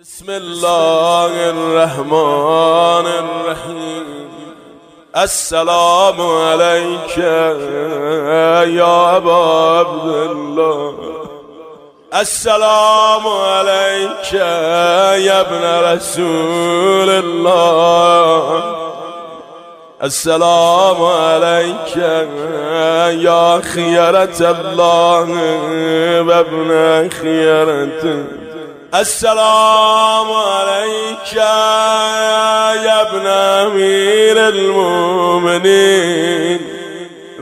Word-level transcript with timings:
بسم 0.00 0.30
الله 0.30 1.50
الرحمن 1.50 3.06
الرحيم. 3.06 4.06
السلام 5.16 6.20
عليك 6.20 7.18
يا 8.78 9.16
أبا 9.16 9.34
عبد 9.78 10.06
الله. 10.06 10.94
السلام 12.14 13.26
عليك 13.26 14.32
يا 14.32 15.40
ابن 15.40 15.62
رسول 15.92 17.10
الله. 17.10 18.62
السلام 20.02 21.02
عليك 21.04 21.96
يا 23.26 23.60
خيرة 23.60 24.40
الله 24.40 25.28
وابن 26.28 27.10
خيرته. 27.20 28.51
السلام 28.94 30.32
عليك 30.32 31.32
يا 31.32 33.02
ابن 33.02 33.26
أمير 33.26 34.48
المؤمنين 34.48 35.80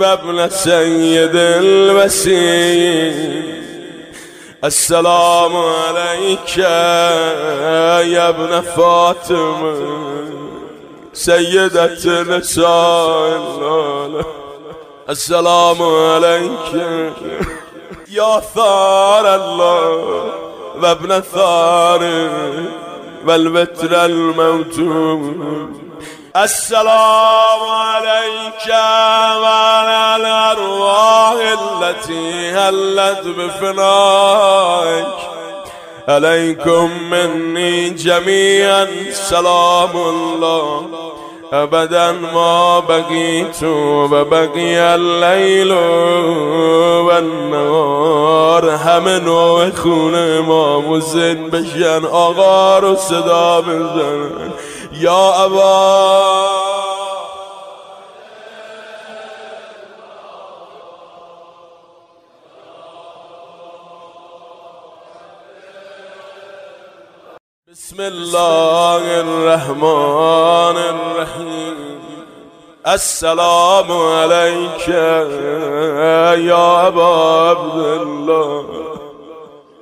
وابن 0.00 0.50
سيد 0.50 1.36
المسيح. 1.36 3.14
السلام 4.64 5.56
عليك 5.56 6.58
يا 6.58 8.28
ابن 8.28 8.60
فاطمة 8.60 9.74
سيدة 11.12 12.22
نساء 12.22 13.40
السلام 15.10 15.82
عليك 15.82 16.74
يا 18.08 18.40
ثار 18.54 19.34
الله. 19.34 20.43
وابن 20.82 21.12
الثار 21.12 22.02
والبتر 23.26 24.04
الموتوم 24.04 25.84
السلام 26.36 27.60
عليك 27.68 28.68
وعلى 29.42 30.16
الأرواح 30.16 31.36
التي 31.60 32.50
هلت 32.50 33.26
بفنائك. 33.26 35.06
عليكم 36.08 36.90
مني 37.10 37.90
جميعا. 37.90 38.86
سلام 39.12 39.96
الله. 39.96 40.86
أبدا 41.62 42.12
ما 42.12 42.80
بقيت 42.80 43.62
وبقي 43.62 44.94
الليل 44.94 45.72
والنهار. 47.06 48.70
همه 48.70 49.18
نوع 49.18 49.70
خونه 49.70 50.40
ما 50.40 50.80
مزن 50.80 51.50
بشن 51.50 52.04
آقا 52.04 52.78
رو 52.78 52.96
صدا 52.96 53.60
بزن. 53.60 54.52
یا 55.00 55.44
ابا 55.44 57.03
بسم 67.74 68.00
الله 68.00 69.20
الرحمن 69.20 70.78
الرحيم. 70.94 72.00
السلام 72.86 73.92
عليك 73.92 74.88
يا 76.48 76.86
أبا 76.86 77.04
عبد 77.48 77.76
الله. 77.76 78.64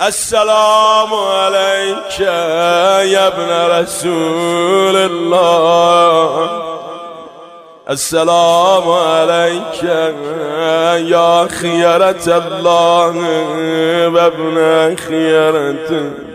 السلام 0.00 1.14
عليك 1.14 2.20
يا 3.10 3.26
ابن 3.26 3.80
رسول 3.80 4.96
الله. 4.96 6.50
السلام 7.90 8.90
عليك 8.90 9.82
يا 11.10 11.48
خيرة 11.48 12.26
الله 12.26 13.14
وابن 14.14 14.96
خيرته. 14.96 16.29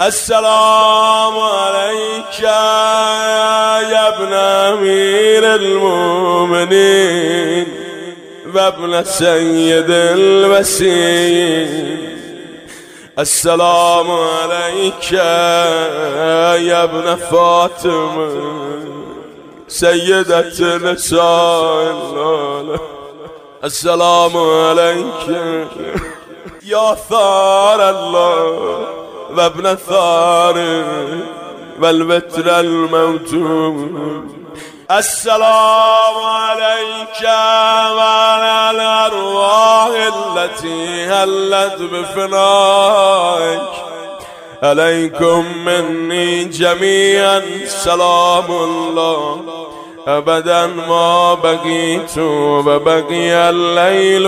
السلام 0.00 1.38
عليك 1.38 2.40
يا 2.40 4.08
ابن 4.08 4.32
أمير 4.32 5.54
المؤمنين 5.54 6.86
وابن 8.54 9.04
سيد 9.04 9.90
المسيح. 9.90 11.70
السلام 13.18 14.10
عليك 14.10 15.12
يا 15.12 16.84
ابن 16.84 17.16
فاطمة 17.16 18.30
سيدة 19.68 20.76
نساء 20.76 21.96
السلام 23.64 24.36
عليك 24.36 25.28
يا 26.64 26.94
ثار 27.10 27.90
الله. 27.90 28.99
وابن 29.36 29.66
الثار 29.66 30.56
والبتر 31.80 32.60
الموتوم 32.60 34.40
السلام 34.90 36.14
عليك 36.24 37.22
وعلى 37.96 38.70
الأرواح 38.70 39.90
التي 40.16 41.04
هلت 41.04 41.78
بفنائك. 41.92 43.70
عليكم 44.62 45.44
مني 45.64 46.44
جميعا 46.44 47.42
سلام 47.66 48.44
الله. 48.50 49.40
أبدا 50.06 50.66
ما 50.66 51.34
بقيت 51.34 52.18
وبقي 52.18 53.50
الليل 53.50 54.26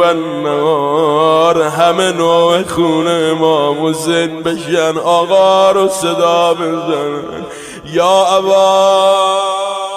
والنهار. 0.00 1.17
همه 1.60 2.12
نوع 2.12 2.62
خونه 2.62 3.32
ما 3.32 3.72
مزن 3.72 4.42
بشن 4.42 4.98
آقا 4.98 5.70
رو 5.72 5.88
صدا 5.88 6.54
بزن. 6.54 7.46
یا 7.84 8.26
ابا. 8.26 9.87